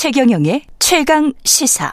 [0.00, 1.92] 최경영의 최강 시사.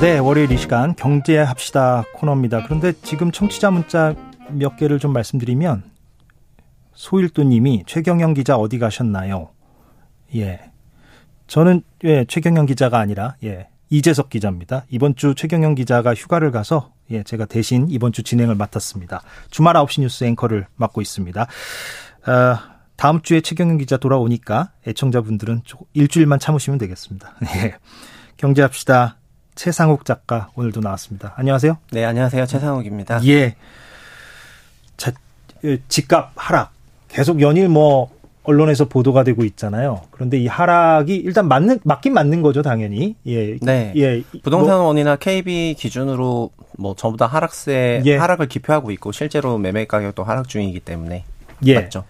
[0.00, 2.62] 네, 월요일 이 시간 경제합시다 코너입니다.
[2.62, 4.14] 그런데 지금 청취자 문자
[4.52, 5.82] 몇 개를 좀 말씀드리면
[6.94, 9.50] 소일도 님이 최경영 기자 어디 가셨나요?
[10.36, 10.60] 예,
[11.48, 14.84] 저는 예 최경영 기자가 아니라 예 이재석 기자입니다.
[14.90, 19.22] 이번 주 최경영 기자가 휴가를 가서 예 제가 대신 이번 주 진행을 맡았습니다.
[19.50, 21.42] 주말 9시 뉴스 앵커를 맡고 있습니다.
[22.26, 22.58] 어,
[22.96, 27.34] 다음 주에 최경영 기자 돌아오니까 애청자분들은 일주일만 참으시면 되겠습니다.
[27.56, 27.76] 예.
[28.36, 29.18] 경제합시다.
[29.54, 31.32] 최상욱 작가 오늘도 나왔습니다.
[31.36, 31.78] 안녕하세요.
[31.92, 32.46] 네, 안녕하세요.
[32.46, 33.24] 최상욱입니다.
[33.26, 33.56] 예.
[34.96, 35.12] 자,
[35.88, 36.72] 집값 하락
[37.08, 38.10] 계속 연일 뭐
[38.46, 40.02] 언론에서 보도가 되고 있잖아요.
[40.10, 43.16] 그런데 이 하락이 일단 맞는 맞긴 맞는 거죠, 당연히.
[43.26, 43.58] 예.
[43.60, 43.92] 네.
[43.96, 44.22] 예.
[44.42, 48.16] 부동산 원이나 KB 기준으로 뭐 전부 다 하락세 예.
[48.16, 51.24] 하락을 기표하고 있고 실제로 매매 가격도 하락 중이기 때문에
[51.66, 51.74] 예.
[51.74, 52.04] 맞죠.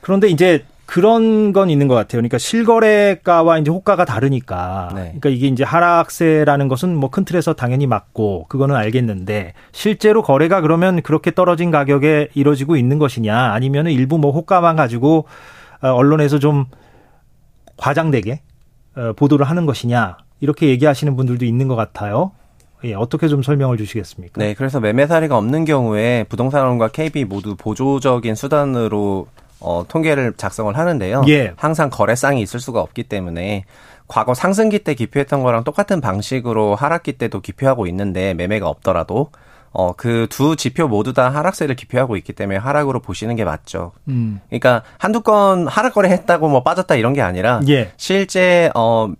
[0.00, 2.18] 그런데 이제 그런 건 있는 것 같아요.
[2.18, 4.88] 그러니까 실거래가와 이제 호가가 다르니까.
[4.94, 5.00] 네.
[5.20, 11.02] 그러니까 이게 이제 하락세라는 것은 뭐 큰 틀에서 당연히 맞고 그거는 알겠는데 실제로 거래가 그러면
[11.02, 15.26] 그렇게 떨어진 가격에 이루어지고 있는 것이냐 아니면은 일부 뭐 호가만 가지고 어,
[15.80, 16.66] 언론에서 좀
[17.76, 18.42] 과장되게
[18.96, 22.32] 어, 보도를 하는 것이냐 이렇게 얘기하시는 분들도 있는 것 같아요.
[22.84, 24.40] 예, 어떻게 좀 설명을 주시겠습니까?
[24.40, 29.26] 네, 그래서 매매 사례가 없는 경우에 부동산원과 KB 모두 보조적인 수단으로
[29.60, 31.22] 어, 통계를 작성을 하는데요.
[31.28, 31.52] 예.
[31.56, 33.64] 항상 거래상이 있을 수가 없기 때문에
[34.06, 39.30] 과거 상승기 때 기표했던 거랑 똑같은 방식으로 하락기 때도 기표하고 있는데 매매가 없더라도
[39.72, 43.92] 어, 그 두 지표 모두 다 하락세를 기표하고 있기 때문에 하락으로 보시는 게 맞죠.
[44.08, 44.40] 음.
[44.48, 47.92] 그러니까 한두 건 하락 거래 했다고 뭐 빠졌다 이런 게 아니라 예.
[47.96, 49.10] 실제 어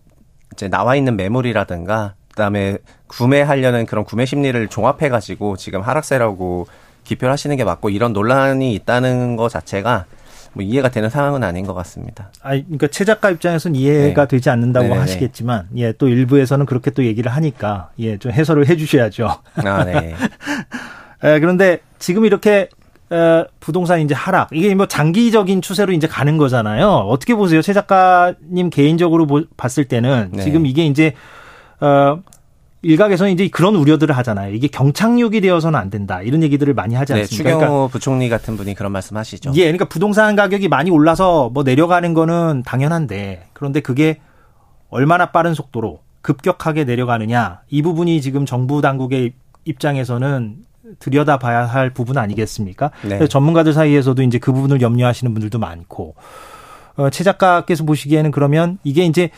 [0.53, 6.66] 이제 나와 있는 매물이라든가 그다음에 구매하려는 그런 구매 심리를 종합해 가지고 지금 하락세라고
[7.04, 10.04] 기표를 하시는 게 맞고 이런 논란이 있다는 것 자체가
[10.53, 12.31] 뭐 이해가 되는 상황은 아닌 것 같습니다.
[12.42, 14.28] 아, 그러니까 최 작가 입장에서는 이해가 네.
[14.28, 19.28] 되지 않는다고 네네 하시겠지만, 예, 또 일부에서는 그렇게 또 얘기를 하니까, 예, 좀 해설을 해주셔야죠.
[19.56, 20.14] 아, 네.
[21.25, 22.69] 예, 그런데 지금 이렇게
[23.10, 26.88] 어, 부동산 이제 하락 이게 뭐 장기적인 추세로 이제 가는 거잖아요.
[26.88, 30.42] 어떻게 보세요, 최 작가님 개인적으로 보, 봤을 때는 네.
[30.42, 31.14] 지금 이게 이제
[31.81, 32.20] 어
[32.83, 34.55] 일각에서는 이제 그런 우려들을 하잖아요.
[34.55, 36.22] 이게 경착륙이 되어서는 안 된다.
[36.22, 37.50] 이런 얘기들을 많이 하지 네, 않습니까?
[37.50, 39.53] 네, 추경호 그러니까 부총리 같은 분이 그런 말씀하시죠.
[39.55, 44.21] 예, 그러니까 부동산 가격이 많이 올라서 뭐 내려가는 거는 당연한데 그런데 그게
[44.91, 49.33] 얼마나 빠른 속도로 급격하게 내려가느냐 이 부분이 지금 정부 당국의
[49.65, 50.56] 입장에서는
[51.00, 52.91] 들여다봐야 할 부분 아니겠습니까?
[53.03, 53.27] 네.
[53.27, 56.15] 전문가들 사이에서도 이제 그 부분을 염려하시는 분들도 많고
[56.97, 59.31] 어, 최 작가께서 보시기에는 그러면 이게 이제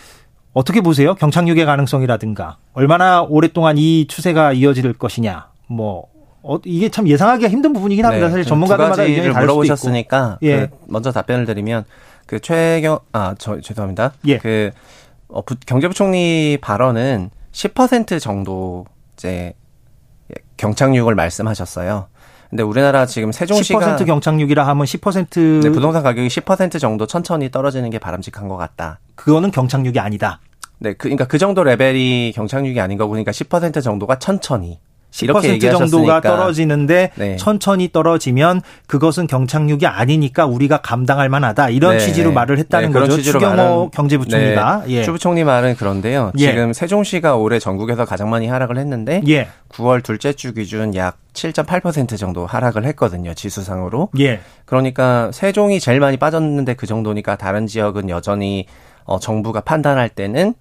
[0.52, 1.14] 어떻게 보세요?
[1.14, 5.48] 경착륙의 가능성이라든가 얼마나 오랫동안 이 추세가 이어질 것이냐.
[5.68, 6.06] 뭐
[6.42, 8.26] 어, 이게 참 예상하기가 힘든 부분이긴 합니다.
[8.26, 10.66] 네, 사실 전문가들마다 의견이 다를 물어보셨으니까 예.
[10.66, 11.84] 그 먼저 답변을 드리면
[12.26, 14.12] 그 최경 아 저 죄송합니다.
[14.26, 14.38] 예.
[14.38, 14.70] 그
[15.28, 18.86] 어, 부, 경제부총리 발언은 10% 정도
[19.16, 19.52] 이제
[20.56, 22.08] 경착륙을 말씀하셨어요.
[22.50, 27.90] 근데 우리나라 지금 세종시가 10% 경착륙이라 하면 10% 네, 부동산 가격이 10% 정도 천천히 떨어지는
[27.90, 28.98] 게 바람직한 것 같다.
[29.14, 30.40] 그거는 경착륙이 아니다.
[30.78, 34.80] 네, 그, 그러니까 그 정도 레벨이 경착륙이 아닌 거고, 그러니까 10% 정도가 천천히.
[35.10, 37.36] 10% 정도가 떨어지는데 네.
[37.36, 41.98] 천천히 떨어지면 그것은 경착륙이 아니니까 우리가 감당할 만하다 이런 네.
[41.98, 43.20] 취지로 말을 했다는 네, 거죠.
[43.20, 44.92] 추경호 경제부총리가 네.
[44.96, 45.04] 예.
[45.04, 46.32] 추부총리 말은 그런데요.
[46.38, 46.50] 예.
[46.50, 49.48] 지금 세종시가 올해 전국에서 가장 많이 하락을 했는데 예.
[49.70, 53.34] 9월 둘째 주 기준 약 7.8% 정도 하락을 했거든요.
[53.34, 54.10] 지수상으로.
[54.18, 54.40] 예.
[54.64, 58.66] 그러니까 세종이 제일 많이 빠졌는데 그 정도니까 다른 지역은 여전히
[59.04, 60.54] 어 정부가 판단할 때는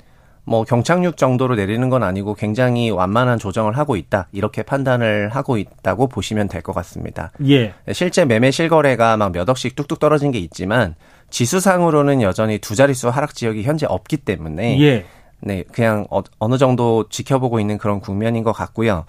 [0.50, 6.08] 뭐 경착륙 정도로 내리는 건 아니고 굉장히 완만한 조정을 하고 있다 이렇게 판단을 하고 있다고
[6.08, 7.32] 보시면 될 것 같습니다.
[7.48, 7.74] 예.
[7.92, 10.96] 실제 매매 실거래가 막 몇 억씩 뚝뚝 떨어진 게 있지만
[11.30, 15.06] 지수상으로는 여전히 두 자릿수 하락 지역이 현재 없기 때문에 예.
[15.42, 19.06] 네 그냥 어, 어느 정도 지켜보고 있는 그런 국면인 것 같고요.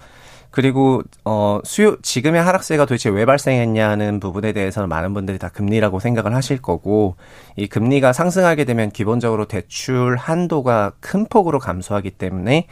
[0.51, 6.35] 그리고 어 수요 지금의 하락세가 도대체 왜 발생했냐는 부분에 대해서는 많은 분들이 다 금리라고 생각을
[6.35, 7.15] 하실 거고
[7.55, 12.67] 이 금리가 상승하게 되면 기본적으로 대출 한도가 큰 폭으로 감소하기 때문에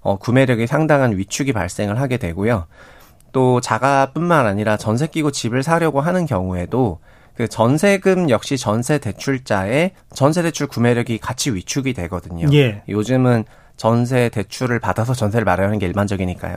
[0.00, 2.66] 어 구매력이 상당한 위축이 발생을 하게 되고요.
[3.32, 6.98] 또 자가뿐만 아니라 전세 끼고 집을 사려고 하는 경우에도
[7.36, 12.48] 그 전세금 역시 전세 대출자의 전세 대출 구매력이 같이 위축이 되거든요.
[12.52, 12.82] 예.
[12.88, 13.44] 요즘은
[13.80, 16.54] 전세 대출을 받아서 전세를 마련하는 게 일반적이니까요.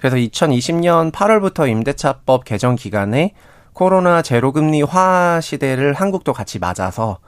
[0.00, 3.34] 그래서 2020년 8월부터 임대차법 개정 기간에
[3.72, 7.18] 코로나 제로금리화 시대를 한국도 같이 맞아서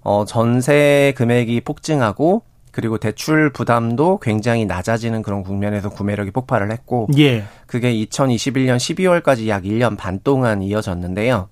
[0.00, 7.44] 어 전세 금액이 폭증하고 그리고 대출 부담도 굉장히 낮아지는 그런 국면에서 구매력이 폭발을 했고 예.
[7.66, 11.50] 그게 2021년 12월까지 약 1년 반 동안 이어졌는데요.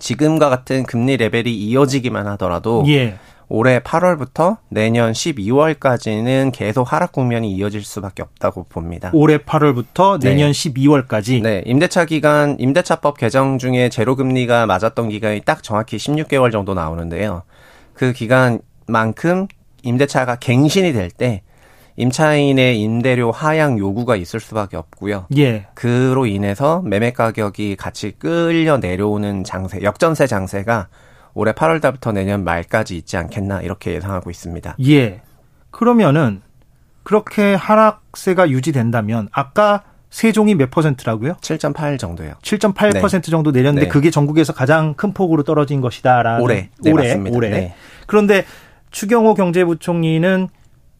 [0.00, 3.16] 지금과 같은 금리 레벨이 이어지기만 하더라도 예.
[3.48, 9.10] 올해 8월부터 내년 12월까지는 계속 하락 국면이 이어질 수밖에 없다고 봅니다.
[9.14, 10.70] 올해 8월부터 내년 네.
[10.70, 11.42] 12월까지.
[11.42, 17.42] 네, 임대차 기간 임대차법 개정 중에 제로 금리가 맞았던 기간이 딱 정확히 16개월 정도 나오는데요.
[17.94, 19.48] 그 기간만큼
[19.82, 21.42] 임대차가 갱신이 될 때
[21.98, 25.26] 임차인의 임대료 하향 요구가 있을 수밖에 없고요.
[25.36, 25.66] 예.
[25.74, 30.86] 그로 인해서 매매 가격이 같이 끌려 내려오는 장세, 역전세 장세가
[31.34, 34.76] 올해 8월 달부터 내년 말까지 있지 않겠나 이렇게 예상하고 있습니다.
[34.88, 35.20] 예.
[35.70, 36.42] 그러면은
[37.02, 41.34] 그렇게 하락세가 유지된다면 아까 세종이 몇 퍼센트라고요?
[41.34, 42.34] 7.8 정도요.
[42.42, 43.30] 7.8% 네.
[43.30, 43.88] 정도 내렸는데 네.
[43.88, 47.36] 그게 전국에서 가장 큰 폭으로 떨어진 것이다라는 올해 네, 올해 맞습니다.
[47.36, 47.50] 올해.
[47.50, 47.74] 네.
[48.06, 48.44] 그런데
[48.90, 50.48] 추경호 경제부총리는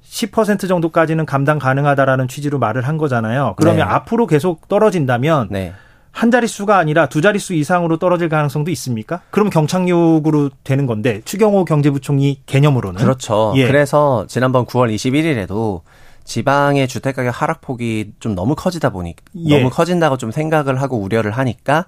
[0.03, 3.55] 10% 정도까지는 감당 가능하다라는 취지로 말을 한 거잖아요.
[3.57, 3.95] 그러면 네.
[3.95, 5.73] 앞으로 계속 떨어진다면 네.
[6.11, 9.21] 한 자릿수가 아니라 두 자릿수 이상으로 떨어질 가능성도 있습니까?
[9.31, 13.53] 그럼 경착륙으로 되는 건데 추경호 경제부총리 개념으로는 그렇죠.
[13.57, 13.67] 예.
[13.67, 15.83] 그래서 지난번 9월 21일에도
[16.25, 19.15] 지방의 주택가격 하락폭이 좀 너무 커지다 보니
[19.47, 19.59] 예.
[19.59, 21.87] 너무 커진다고 좀 생각을 하고 우려를 하니까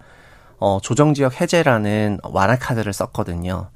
[0.58, 3.68] 어 조정 지역 해제라는 완화 카드를 썼거든요.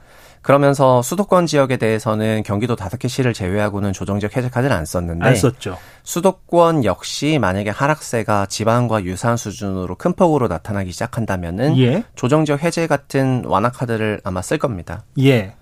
[0.45, 5.35] 그러면서 수도권 지역에 대해서는 경기도 다섯 개 시를 제외하고는 조정지역 해제 카드를 안 썼는데 안
[5.35, 5.79] 썼죠.
[6.03, 12.05] 수도권 역시 만약에 하락세가 지방과 유사한 수준으로 큰 폭으로 나타나기 시작한다면은 예.
[12.15, 15.05] 조정지역 해제 같은 완화 카드를 아마 쓸 겁니다.
[15.19, 15.55] 예.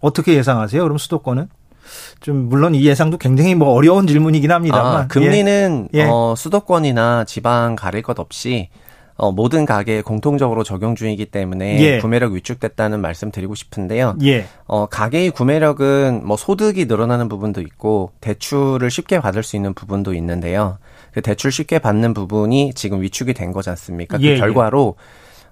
[0.00, 0.82] 어떻게 예상하세요?
[0.82, 1.50] 그럼 수도권은?
[2.20, 6.04] 좀 물론 이 예상도 굉장히 뭐 어려운 질문이긴 합니다만 아, 금리는 예.
[6.10, 8.70] 어, 수도권이나 지방 가릴 것 없이
[9.16, 11.98] 어, 모든 가게에 공통적으로 적용 중이기 때문에 예.
[12.00, 14.16] 구매력 위축됐다는 말씀 드리고 싶은데요.
[14.24, 14.46] 예.
[14.66, 20.78] 어, 가게의 구매력은 뭐 소득이 늘어나는 부분도 있고 대출을 쉽게 받을 수 있는 부분도 있는데요.
[21.12, 24.18] 그 대출 쉽게 받는 부분이 지금 위축이 된 거지 않습니까?
[24.18, 24.34] 그 예.
[24.34, 24.96] 그 결과로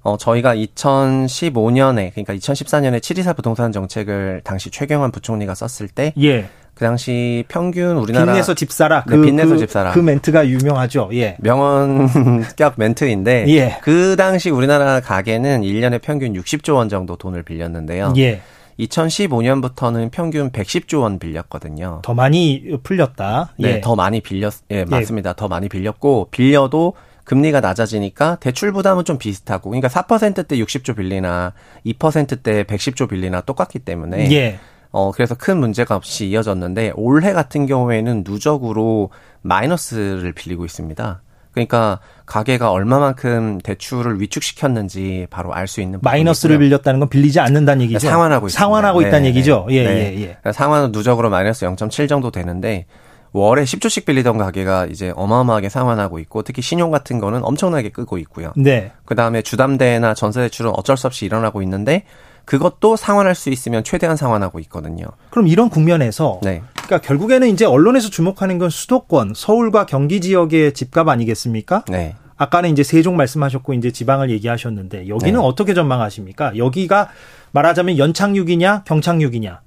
[0.02, 6.48] 어, 저희가 2015년에, 그러니까 2014년에 724 부동산 정책을 당시 최경환 부총리가 썼을 때, 예.
[6.74, 9.04] 그 당시 평균 우리나라 빚내서 집 사라.
[9.06, 9.92] 네, 그, 빚내서 그, 집 사라.
[9.92, 11.10] 그 멘트가 유명하죠.
[11.12, 11.36] 예.
[11.40, 13.78] 명언격 멘트인데 예.
[13.82, 18.14] 그 당시 우리나라 가게는 1년에 평균 60조 원 정도 돈을 빌렸는데요.
[18.16, 18.40] 예.
[18.78, 22.00] 2015년부터는 평균 110조 원 빌렸거든요.
[22.02, 23.54] 더 많이 풀렸다.
[23.58, 23.80] 네, 예.
[23.80, 25.34] 더 많이 빌렸 예, 예, 맞습니다.
[25.34, 26.94] 더 많이 빌렸고 빌려도
[27.24, 31.52] 금리가 낮아지니까 대출 부담은 좀 비슷하고 그러니까 4%대 60조 빌리나
[31.86, 34.58] 2%대 110조 빌리나 똑같기 때문에 예.
[34.92, 39.10] 어, 그래서 큰 문제가 없이 이어졌는데 올해 같은 경우에는 누적으로
[39.40, 41.22] 마이너스를 빌리고 있습니다.
[41.52, 47.98] 그러니까 가게가 얼마만큼 대출을 위축시켰는지 바로 알 수 있는 마이너스를 빌렸다는 건 빌리지 않는다는 얘기죠.
[47.98, 48.58] 상환하고 있습니다.
[48.58, 49.66] 상환하고 네, 있다는 네, 얘기죠.
[49.70, 49.90] 예, 네.
[49.90, 50.24] 예, 예.
[50.24, 52.86] 그러니까 상환은 누적으로 마이너스 0.7 정도 되는데
[53.32, 58.52] 월에 10조씩 빌리던 가게가 이제 어마어마하게 상환하고 있고 특히 신용 같은 거는 엄청나게 끄고 있고요.
[58.56, 58.92] 네.
[59.06, 62.04] 그다음에 주담대나 전세 대출은 어쩔 수 없이 일어나고 있는데
[62.44, 65.06] 그것도 상환할 수 있으면 최대한 상환하고 있거든요.
[65.30, 66.62] 그럼 이런 국면에서 네.
[66.72, 71.84] 그러니까 결국에는 이제 언론에서 주목하는 건 수도권, 서울과 경기 지역의 집값 아니겠습니까?
[71.88, 72.16] 네.
[72.36, 75.46] 아까는 이제 세종 말씀하셨고 이제 지방을 얘기하셨는데 여기는 네.
[75.46, 76.56] 어떻게 전망하십니까?
[76.56, 77.08] 여기가
[77.52, 79.60] 말하자면 연착륙이냐 경착륙이냐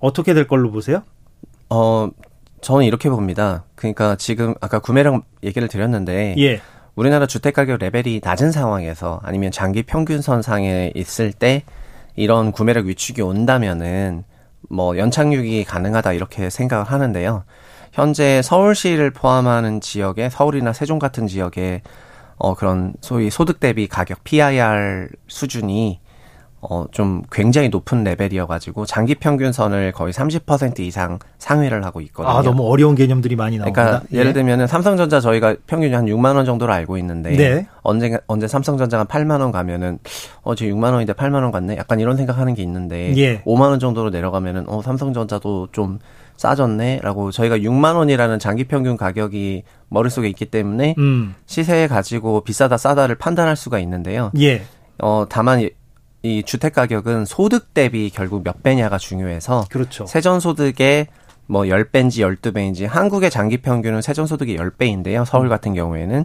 [0.00, 1.02] 어떻게 될 걸로 보세요?
[1.70, 2.08] 어
[2.60, 3.64] 저는 이렇게 봅니다.
[3.76, 6.60] 그러니까 지금 아까 구매량 얘기를 드렸는데 예.
[6.96, 11.62] 우리나라 주택 가격 레벨이 낮은 상황에서 아니면 장기 평균선 상에 있을 때
[12.18, 14.24] 이런 구매력 위축이 온다면은
[14.68, 17.44] 뭐 연착륙이 가능하다 이렇게 생각을 하는데요.
[17.92, 21.82] 현재 서울시를 포함하는 지역에 서울이나 세종 같은 지역에
[22.36, 26.00] 어 그런 소위 소득 대비 가격 PIR 수준이
[26.60, 32.34] 어, 좀 굉장히 높은 레벨이어가지고 장기 평균선을 거의 30% 이상 상회를 하고 있거든요.
[32.34, 33.80] 아, 너무 어려운 개념들이 많이 나옵니다.
[33.80, 34.18] 그러니까 예.
[34.18, 37.66] 예를 들면은 삼성전자 저희가 평균이 한 6만 원 정도로 알고 있는데 네.
[37.82, 39.98] 언제 언제 삼성전자가 8만 원 가면은
[40.42, 41.76] 어, 저 6만 원인데 8만 원 갔네.
[41.76, 43.40] 약간 이런 생각하는 게 있는데 예.
[43.42, 46.00] 5만 원 정도로 내려가면은 어, 삼성전자도 좀
[46.36, 51.34] 싸졌네라고 저희가 6만 원이라는 장기 평균 가격이 머릿속에 있기 때문에 음.
[51.46, 54.30] 시세 가지고 비싸다 싸다를 판단할 수가 있는데요.
[54.40, 54.62] 예.
[55.00, 55.68] 어 다만
[56.22, 60.06] 이 주택 가격은 소득 대비 결국 몇 배냐가 중요해서 그렇죠.
[60.06, 61.06] 세전 소득의
[61.46, 65.24] 뭐 10배인지 12배인지 한국의 장기 평균은 세전 소득이 10배인데요.
[65.24, 65.48] 서울 음.
[65.48, 66.24] 같은 경우에는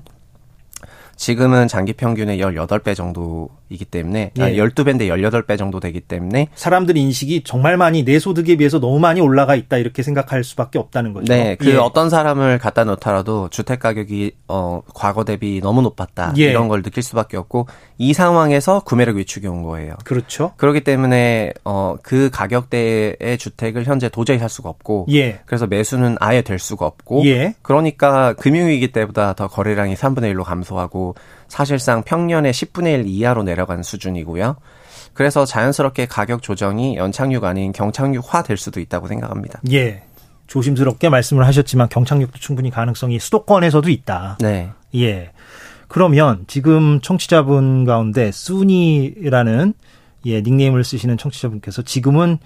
[1.16, 4.42] 지금은 장기 평균의 18배 정도 이기 때문에 예.
[4.42, 9.56] 12배인데 18배 정도 되기 때문에 사람들 인식이 정말 많이 내 소득에 비해서 너무 많이 올라가
[9.56, 11.34] 있다 이렇게 생각할 수밖에 없다는 거죠.
[11.34, 11.76] 네, 그 예.
[11.76, 16.44] 어떤 사람을 갖다 놓더라도 주택 가격이 어 과거 대비 너무 높았다 예.
[16.44, 19.96] 이런 걸 느낄 수밖에 없고 이 상황에서 구매력 위축이 온 거예요.
[20.04, 20.54] 그렇죠.
[20.58, 25.40] 그렇기 때문에 어그 가격대의 주택을 현재 도저히 살 수가 없고 예.
[25.46, 27.56] 그래서 매수는 아예 될 수가 없고 예.
[27.62, 31.16] 그러니까 금융위기 때보다 더 거래량이 3분의 1로 감소하고
[31.54, 34.56] 사실상 평년의 10분의 1 이하로 내려간 수준이고요.
[35.14, 39.62] 그래서 자연스럽게 가격 조정이 연착륙 아닌 경착륙화 될 수도 있다고 생각합니다.
[39.72, 40.02] 예.
[40.48, 44.40] 조심스럽게 말씀을 하셨지만 경착륙도 충분히 가능성이 수도권에서도 있다.
[44.42, 44.72] 네.
[44.96, 45.30] 예.
[45.88, 49.76] 그러면 지금 청취자분 가운데 순이라는
[50.26, 52.40] 예, 닉네임을 쓰시는 청취자분께서 지금은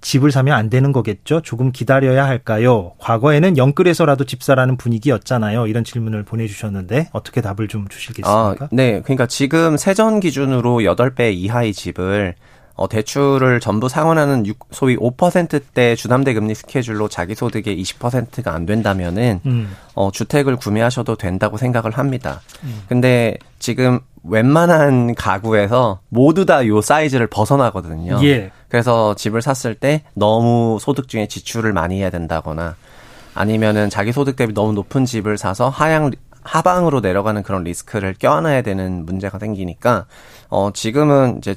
[0.00, 1.40] 집을 사면 안 되는 거겠죠?
[1.42, 2.92] 조금 기다려야 할까요?
[2.98, 5.66] 과거에는 영끌에서라도 집 사라는 분위기였잖아요.
[5.66, 8.64] 이런 질문을 보내주셨는데 어떻게 답을 좀 주시겠습니까?
[8.64, 12.34] 아, 네, 그러니까 지금 세전 기준으로 8배 이하의 집을
[12.78, 19.76] 어, 대출을 전부 상환하는 소위 5%대 주담대 금리 스케줄로 자기 소득의 20%가 안 된다면은 음.
[19.94, 22.40] 어, 주택을 구매하셔도 된다고 생각을 합니다.
[22.62, 22.84] 음.
[22.88, 28.20] 근데 지금 웬만한 가구에서 모두 다 요 사이즈를 벗어나거든요.
[28.22, 28.52] 예.
[28.68, 32.76] 그래서 집을 샀을 때 너무 소득 중에 지출을 많이 해야 된다거나
[33.34, 36.12] 아니면은 자기 소득 대비 너무 높은 집을 사서 하향
[36.44, 40.06] 하방으로 내려가는 그런 리스크를 껴안아야 되는 문제가 생기니까
[40.48, 41.56] 어 지금은 이제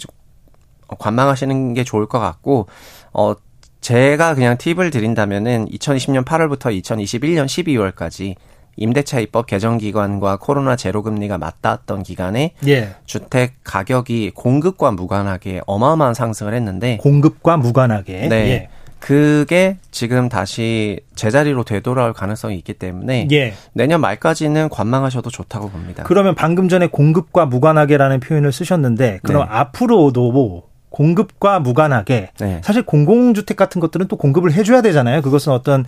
[1.00, 2.68] 관망하시는 게 좋을 것 같고
[3.14, 3.34] 어
[3.82, 8.36] 제가 그냥 팁을 드린다면은 2020년 8월부터 2021년 12월까지
[8.78, 12.96] 임대차 입법 개정 기간과 코로나 제로 금리가 맞닿았던 기간에 예.
[13.06, 18.36] 주택 가격이 공급과 무관하게 어마어마한 상승을 했는데 공급과 무관하게 네.
[18.36, 18.70] 예.
[19.00, 23.54] 그게 지금 다시 제자리로 되돌아올 가능성이 있기 때문에 예.
[23.74, 26.04] 내년 말까지는 관망하셔도 좋다고 봅니다.
[26.04, 29.48] 그러면 방금 전에 공급과 무관하게라는 표현을 쓰셨는데 그럼 네.
[29.50, 32.62] 앞으로도 뭐 공급과 무관하게 네.
[32.64, 35.24] 사실 공공주택 같은 것들은 또 공급을 해줘야 되잖아요.
[35.24, 35.86] 그것은 어떤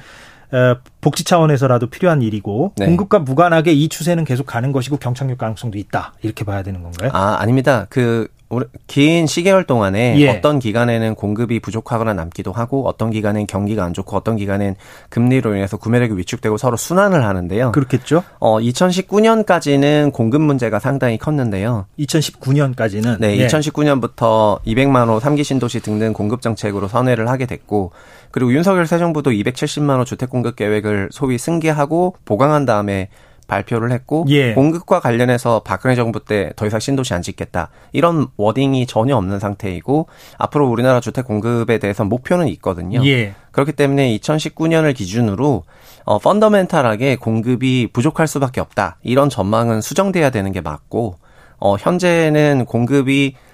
[0.51, 2.85] 어, 복지 차원에서라도 필요한 일이고 네.
[2.85, 7.11] 공급과 무관하게 이 추세는 계속 가는 것이고 경착륙 가능성도 있다 이렇게 봐야 되는 건가요?
[7.13, 7.85] 아 아닙니다.
[7.89, 8.27] 그
[8.87, 10.29] 긴 시계열 동안에 예.
[10.29, 14.75] 어떤 기간에는 공급이 부족하거나 남기도 하고 어떤 기간엔 경기가 안 좋고 어떤 기간엔
[15.09, 17.71] 금리로 인해서 구매력이 위축되고 서로 순환을 하는데요.
[17.71, 18.23] 그렇겠죠.
[18.39, 21.85] 어 2019년까지는 공급 문제가 상당히 컸는데요.
[21.99, 23.47] 2019년까지는 네, 예.
[23.47, 27.91] 2019년부터 200만 호 3기 신도시 등등 공급 정책으로 선회를 하게 됐고
[28.31, 33.09] 그리고 윤석열 새 정부도 270만 호 주택 공급 계획을 소위 승계하고 보강한 다음에
[33.53, 34.53] 발표를 했고 예.
[34.53, 40.07] 공급과 관련해서 박근혜 정부 때 더 이상 신도시 안 짓겠다 이런 워딩이 전혀 없는 상태이고
[40.37, 43.05] 앞으로 우리나라 주택 공급에 대해서 목표는 있거든요.
[43.05, 43.33] 예.
[43.51, 45.63] 그렇기 때문에 2019년을 기준으로
[46.05, 51.15] 어 펀더멘탈하게 공급이 부족할 수밖에 없다 이런 전망은 수정돼야 되는 게 맞고
[51.59, 53.52] 어 현재는 공급이 어,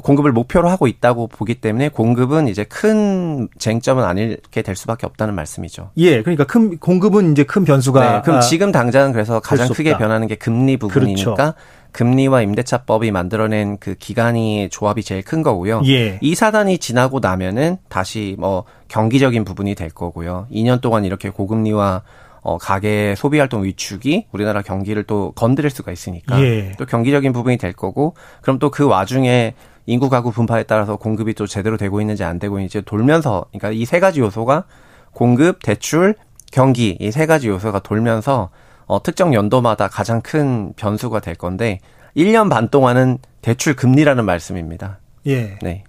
[0.00, 5.90] 공급을 목표로 하고 있다고 보기 때문에 공급은 이제 큰 쟁점은 아니게 될 수밖에 없다는 말씀이죠.
[5.98, 8.12] 예, 그러니까 큰 공급은 이제 큰 변수가.
[8.12, 11.54] 네, 그럼 지금 당장은 그래서 가장 크게 변하는 게 금리 부분이니까 그렇죠.
[11.92, 15.82] 금리와 임대차법이 만들어낸 그 기간이 조합이 제일 큰 거고요.
[15.86, 16.18] 예.
[16.22, 20.46] 이 사단이 지나고 나면은 다시 뭐 경기적인 부분이 될 거고요.
[20.50, 22.02] 2년 동안 이렇게 고금리와
[22.40, 26.72] 어, 가계 소비 활동 위축이 우리나라 경기를 또 건드릴 수가 있으니까 예.
[26.78, 29.54] 또 경기적인 부분이 될 거고 그럼 또 그 와중에
[29.86, 33.84] 인구 가구 분파에 따라서 공급이 또 제대로 되고 있는지 안 되고 있는지 돌면서 그러니까 이
[33.84, 34.64] 세 가지 요소가
[35.12, 36.14] 공급, 대출,
[36.52, 38.50] 경기 이 세 가지 요소가 돌면서
[38.86, 41.80] 어, 특정 연도마다 가장 큰 변수가 될 건데
[42.16, 44.98] 1년 반 동안은 대출 금리라는 말씀입니다.
[45.26, 45.58] 예.
[45.62, 45.84] 네.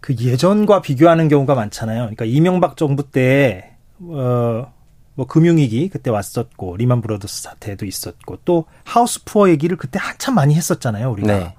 [0.00, 2.00] 그 예전과 비교하는 경우가 많잖아요.
[2.02, 4.72] 그러니까 이명박 정부 때 어,
[5.14, 10.54] 뭐 금융위기 그때 왔었고 리만 브로더스 사태도 있었고 또 하우스 푸어 얘기를 그때 한참 많이
[10.54, 11.10] 했었잖아요.
[11.10, 11.26] 우리가.
[11.38, 11.54] 네.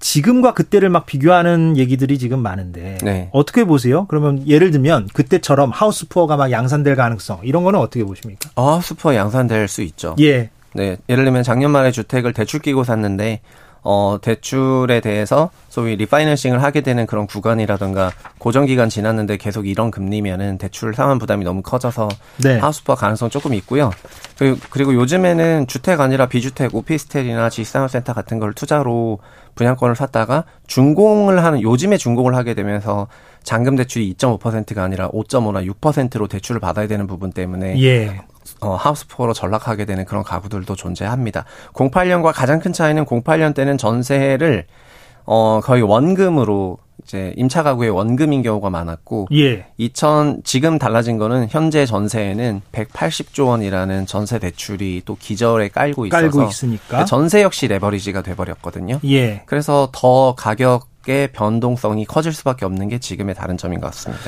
[0.00, 3.28] 지금과 그때를 막 비교하는 얘기들이 지금 많은데 네.
[3.32, 4.06] 어떻게 보세요?
[4.08, 8.50] 그러면 예를 들면 그때처럼 하우스 푸어가 막 양산될 가능성 이런 거는 어떻게 보십니까?
[8.56, 10.16] 아, 하우스 푸어 양산될 수 있죠.
[10.20, 10.50] 예.
[10.72, 10.96] 네.
[11.08, 13.40] 예를 들면 작년 말에 주택을 대출 끼고 샀는데
[13.82, 20.58] 어, 대출에 대해서 소위 refinancing을 하게 되는 그런 구간이라든가 고정 기간 지났는데 계속 이런 금리면은
[20.58, 22.08] 대출 상환 부담이 너무 커져서
[22.42, 22.58] 네.
[22.58, 23.90] 하우스 푸어 가능성 조금 있고요.
[24.38, 29.20] 그리고, 그리고 요즘에는 주택 아니라 비주택, 오피스텔이나 지식산업센터 같은 걸 투자로
[29.60, 33.08] 분양권을 샀다가 준공을 하는 요즘에 준공을 하게 되면서
[33.42, 38.22] 잔금 대출이 2.5%가 아니라 5.5나 6%로 대출을 받아야 되는 부분 때문에 예.
[38.62, 41.44] 어, 하우스포로 전락하게 되는 그런 가구들도 존재합니다.
[41.74, 44.64] 08년과 가장 큰 차이는 08년 때는 전세를
[45.32, 49.66] 어, 거의 원금으로 이제 임차 가구의 원금인 경우가 많았고 예.
[49.78, 56.48] 2000 지금 달라진 거는 현재 전세에는 180조 원이라는 전세 대출이 또 기절에 깔고 있어서 깔고
[56.48, 58.98] 있으니까 전세 역시 레버리지가 돼 버렸거든요.
[59.04, 59.42] 예.
[59.46, 64.24] 그래서 더 가격의 변동성이 커질 수밖에 없는 게 지금의 다른 점인 것 같습니다.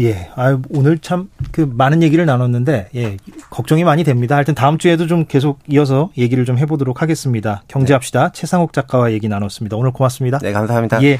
[0.00, 0.30] 예.
[0.36, 3.16] 아 오늘 참 그 많은 얘기를 나눴는데 예.
[3.50, 4.36] 걱정이 많이 됩니다.
[4.36, 7.62] 하여튼 다음 주에도 좀 계속 이어서 얘기를 좀 해보도록 하겠습니다.
[7.68, 8.24] 경제합시다.
[8.24, 8.30] 네.
[8.34, 9.76] 최상욱 작가와 얘기 나눴습니다.
[9.76, 10.38] 오늘 고맙습니다.
[10.40, 11.02] 네, 감사합니다.
[11.02, 11.18] 예.